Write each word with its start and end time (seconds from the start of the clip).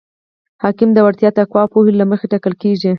حاکم 0.63 0.89
د 0.93 0.97
وړتیا، 1.05 1.29
تقوا 1.37 1.61
او 1.63 1.71
پوهې 1.73 1.91
له 1.99 2.05
مخې 2.11 2.25
ټاکل 2.31 2.53
کیږي. 2.61 2.89